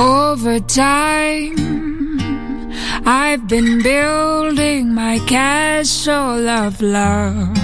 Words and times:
Over 0.00 0.60
time, 0.60 1.56
I've 3.04 3.48
been 3.48 3.82
building 3.82 4.94
my 4.94 5.18
castle 5.26 6.48
of 6.48 6.80
love. 6.80 7.58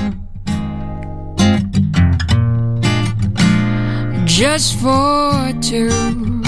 Just 4.24 4.74
for 4.80 5.52
two, 5.62 6.42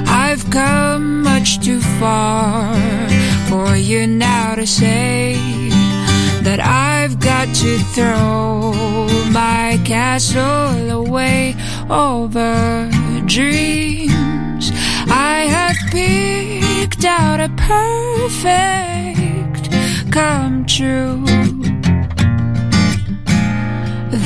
I've 0.07 0.49
come 0.49 1.21
much 1.21 1.59
too 1.59 1.79
far 1.99 3.12
for 3.53 3.75
you 3.75 4.07
now 4.07 4.55
to 4.55 4.65
say 4.65 5.35
that 6.41 6.59
I've 6.59 7.19
got 7.19 7.53
to 7.61 7.77
throw 7.93 8.73
my 9.31 9.79
castle 9.85 10.89
away 10.89 11.55
over 11.87 12.89
dreams. 13.27 14.71
I 15.31 15.45
have 15.55 15.77
picked 15.91 17.05
out 17.05 17.39
a 17.47 17.49
perfect 17.73 19.63
come 20.11 20.65
true. 20.65 21.23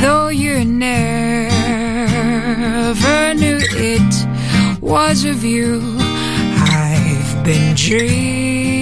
Though 0.02 0.30
you 0.30 0.64
never 0.64 0.94
knew 3.34 3.60
it 3.92 4.14
was 4.80 5.26
of 5.26 5.44
you, 5.44 5.98
I've 6.00 7.44
been 7.44 7.76
dreaming. 7.76 8.77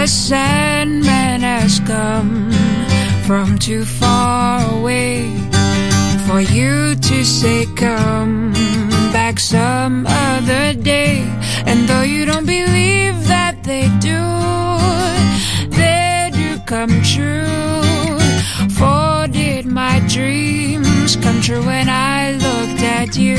The 0.00 0.06
Sandman 0.06 1.42
has 1.42 1.78
come 1.80 2.50
from 3.26 3.58
too 3.58 3.84
far 3.84 4.64
away 4.78 5.28
for 6.26 6.40
you 6.40 6.94
to 6.94 7.22
say 7.22 7.66
come 7.76 8.54
back 9.12 9.38
some 9.38 10.06
other 10.08 10.72
day. 10.72 11.18
And 11.66 11.86
though 11.86 12.00
you 12.00 12.24
don't 12.24 12.46
believe 12.46 13.28
that 13.28 13.62
they 13.62 13.88
do, 14.00 14.22
they 15.76 16.30
do 16.32 16.58
come 16.64 17.02
true. 17.02 18.16
For 18.78 19.28
did 19.28 19.66
my 19.66 20.00
dreams 20.08 21.16
come 21.16 21.42
true 21.42 21.62
when 21.62 21.90
I 21.90 22.32
looked 22.46 22.82
at 22.82 23.18
you? 23.18 23.36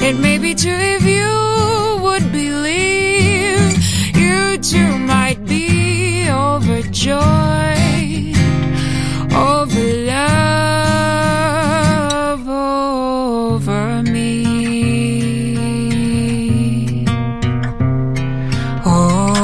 It 0.00 0.18
may 0.18 0.38
be 0.38 0.54
true 0.54 0.80
if 0.96 1.04
you 1.04 2.00
would 2.02 2.32
believe. 2.32 3.76
You 4.16 4.56
too 4.56 4.98
might 4.98 5.37
overjoyed 7.06 8.34
over 9.32 9.86
love 10.04 10.88
over 12.48 14.02
me. 14.02 14.34
Oh, 18.84 19.38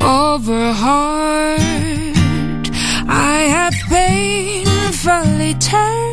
over 0.00 0.72
heart, 0.72 1.60
I 3.08 3.40
have 3.50 3.74
painfully 3.90 5.54
turned 5.54 6.07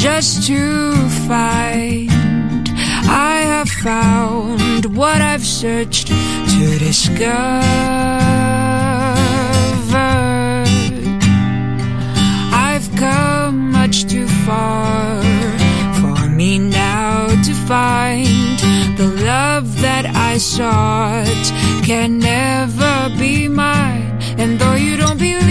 just 0.00 0.46
to 0.46 0.92
find 1.28 2.66
I 3.04 3.42
have 3.52 3.68
found 3.68 4.96
what 4.96 5.20
I've 5.20 5.44
searched 5.44 6.06
to 6.06 6.78
discover. 6.78 7.60
I've 12.68 12.88
come 12.96 13.72
much 13.72 14.06
too 14.06 14.26
far 14.46 15.22
for 16.00 16.30
me 16.30 16.58
now 16.58 17.26
to 17.28 17.54
find 17.68 18.58
the 18.96 19.08
love 19.22 19.82
that 19.82 20.06
I 20.06 20.38
sought 20.38 21.44
can 21.84 22.18
never 22.18 23.14
be 23.18 23.48
mine. 23.48 24.18
And 24.38 24.58
though 24.58 24.76
you 24.76 24.96
don't 24.96 25.18
believe 25.18 25.49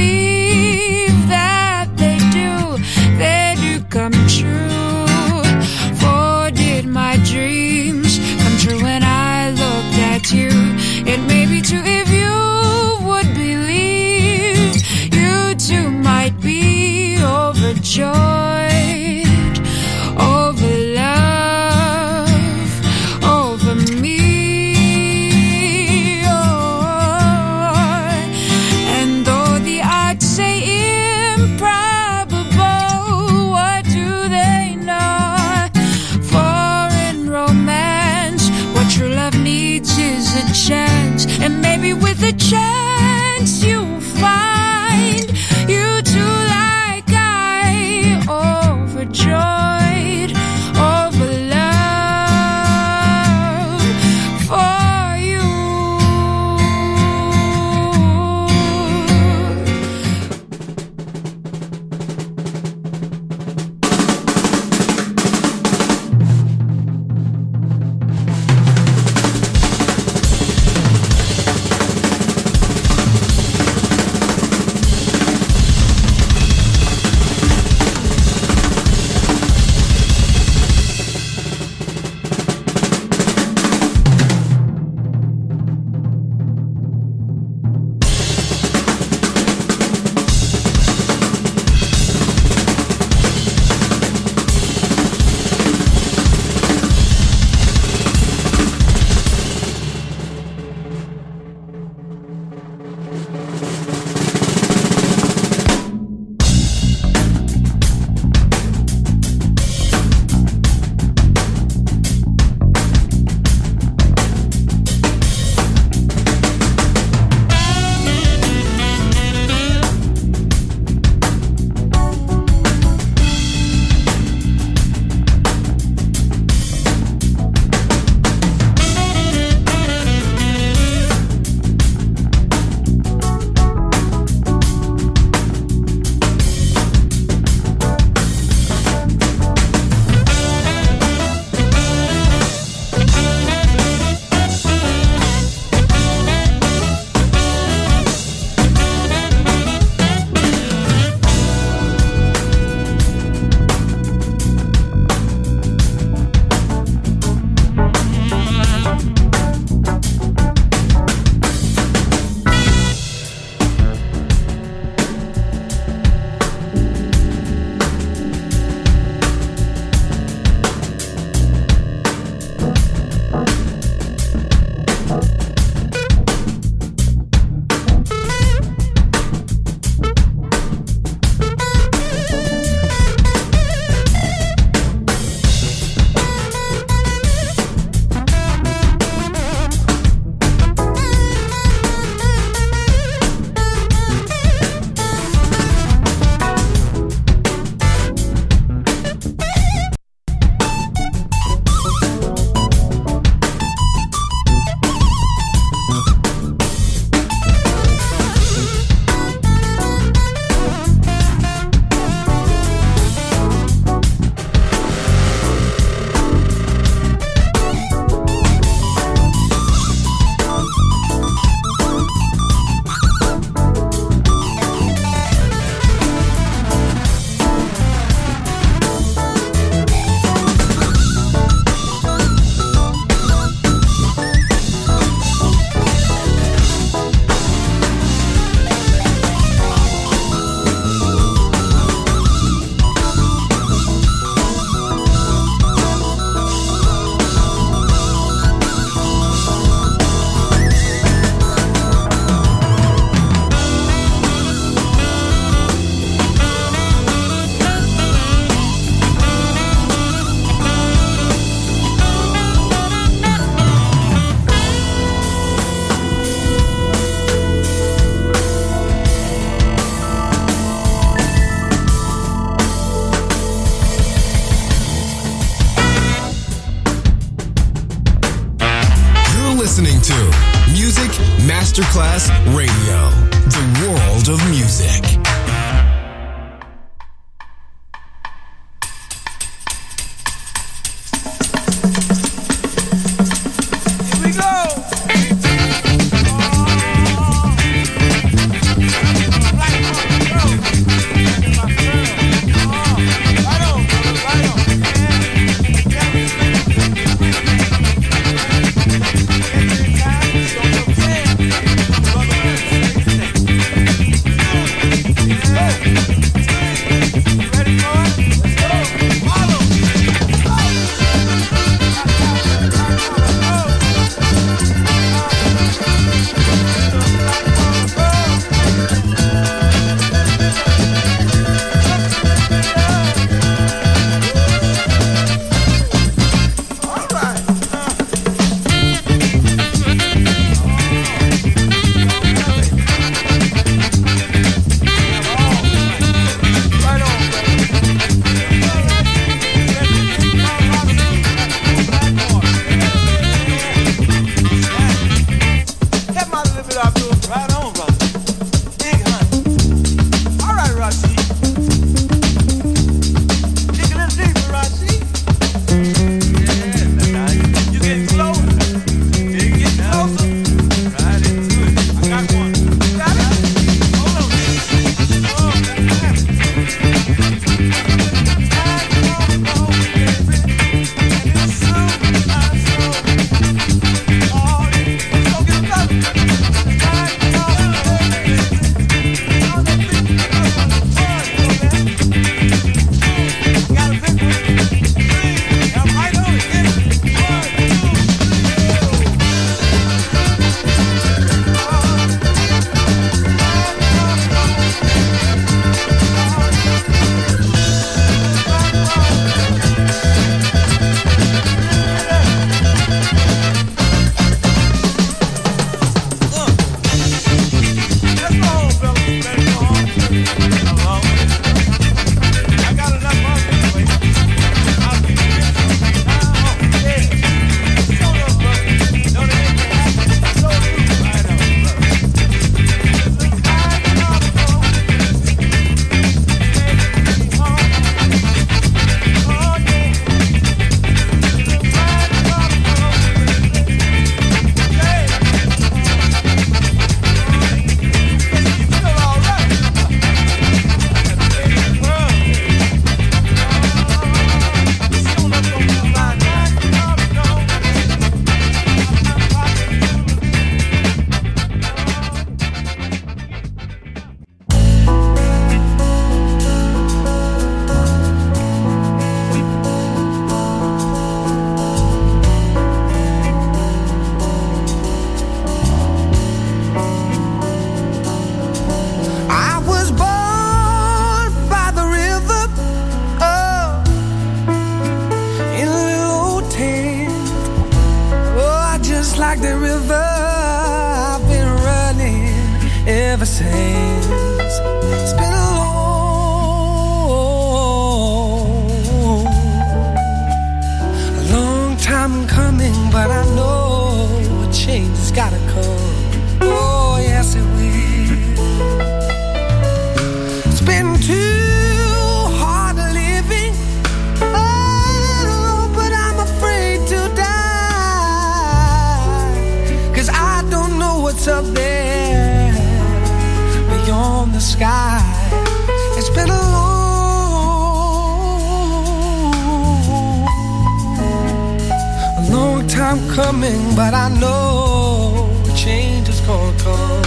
But 533.80 533.94
I 533.94 534.10
know 534.10 535.30
change 535.56 536.10
is 536.10 536.20
gonna 536.28 536.58
come. 536.60 537.02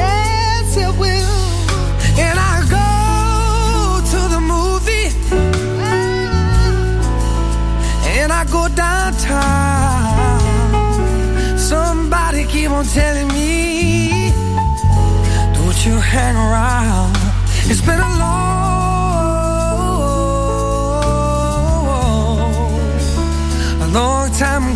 Yes, 0.00 0.76
it 0.76 0.92
will. 0.96 1.40
And 2.24 2.38
I 2.38 2.54
go 2.78 2.88
to 4.12 4.20
the 4.34 4.40
movie. 4.52 5.10
And 8.16 8.30
I 8.32 8.44
go 8.44 8.68
downtown. 8.68 10.38
Somebody 11.58 12.44
keep 12.44 12.70
on 12.70 12.84
telling 12.84 13.26
me, 13.38 14.30
don't 15.56 15.84
you 15.84 15.98
hang 15.98 16.36
around. 16.36 17.16
It's 17.68 17.80
been 17.80 17.98
a 17.98 18.13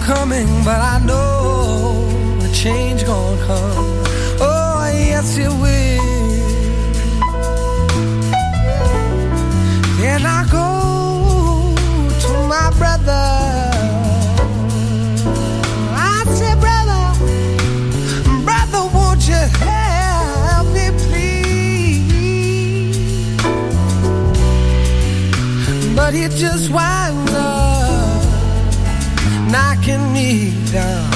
coming, 0.08 0.48
but 0.64 0.80
I 0.80 0.98
know 1.04 2.08
a 2.42 2.48
change 2.50 3.04
gonna 3.04 3.44
come. 3.44 4.02
Oh, 4.40 4.90
yes, 5.10 5.36
it 5.36 5.52
will. 5.62 5.98
Then 10.00 10.22
I 10.24 10.40
go 10.58 10.68
to 12.22 12.30
my 12.54 12.68
brother? 12.80 13.24
I 15.92 16.24
said, 16.38 16.56
brother, 16.64 17.04
brother, 18.46 18.82
won't 18.94 19.22
you 19.28 19.42
help 19.68 20.66
me, 20.76 20.86
please? 21.04 22.06
But 25.94 26.10
he 26.14 26.24
just 26.28 26.70
winds 26.70 27.32
up 27.34 27.57
taking 29.88 30.12
me 30.12 30.52
down. 30.70 31.07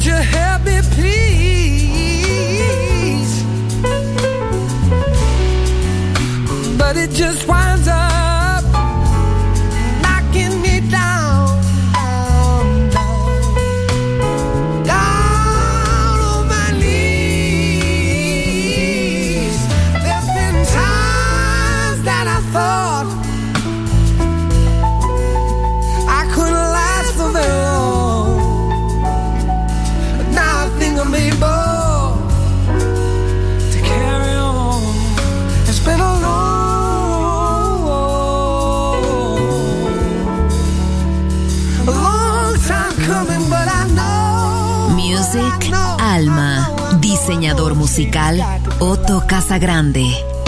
Won't 0.00 0.08
you 0.08 0.14
help 0.14 0.64
me, 0.64 0.80
please? 0.92 1.42
But 6.78 6.96
it 6.96 7.10
just 7.10 7.46
musical 47.90 48.40
Otto 48.78 49.24
Casagrande. 49.26 50.39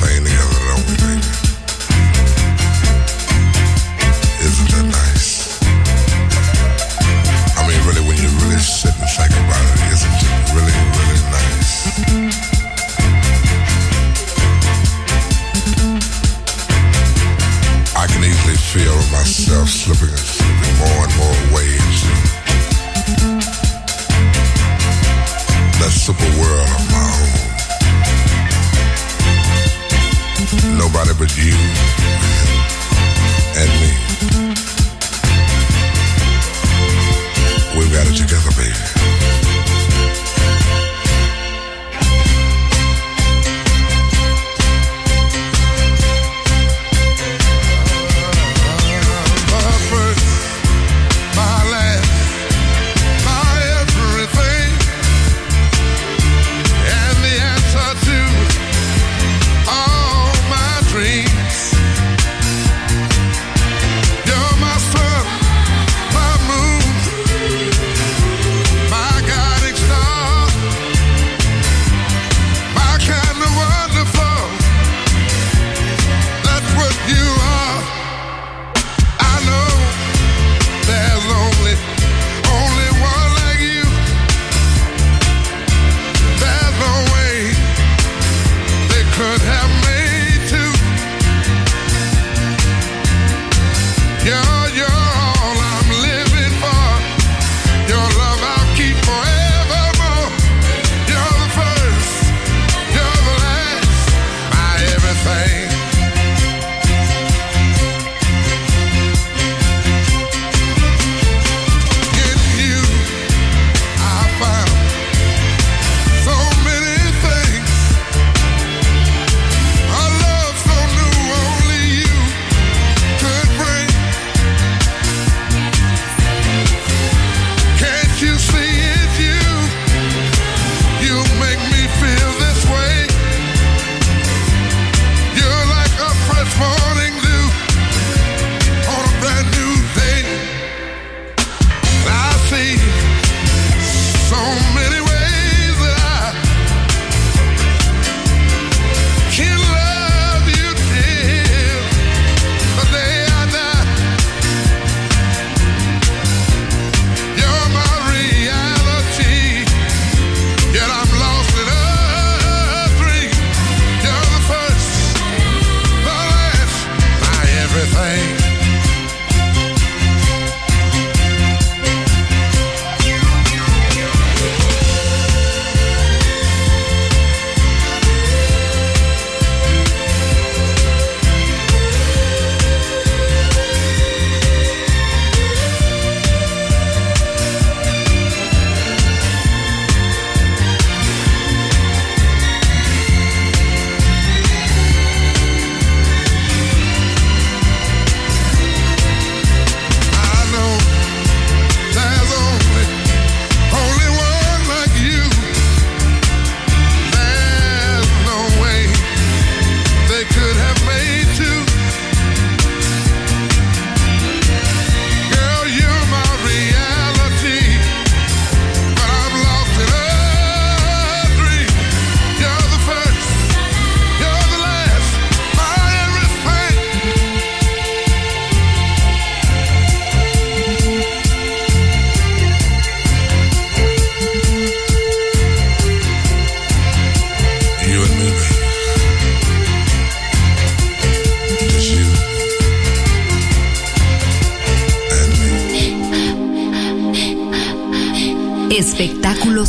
Failure. 0.00 0.45